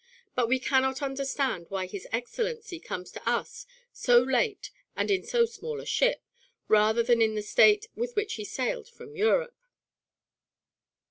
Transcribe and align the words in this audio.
But 0.33 0.47
we 0.49 0.57
cannot 0.57 1.03
understand 1.03 1.67
why 1.69 1.85
his 1.85 2.07
excellency 2.11 2.79
comes 2.79 3.11
to 3.11 3.29
us 3.29 3.67
so 3.93 4.19
late 4.19 4.71
and 4.95 5.11
in 5.11 5.21
so 5.23 5.45
small 5.45 5.79
a 5.79 5.85
ship, 5.85 6.25
rather 6.67 7.03
than 7.03 7.21
in 7.21 7.35
the 7.35 7.43
state 7.43 7.85
with 7.95 8.15
which 8.15 8.33
he 8.33 8.43
sailed 8.43 8.89
from 8.89 9.15
Europe." 9.15 9.59